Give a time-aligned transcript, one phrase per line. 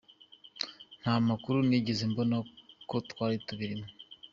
[1.01, 2.37] Nta makuru nigeze mbona
[2.89, 3.87] ko twari tubirimo.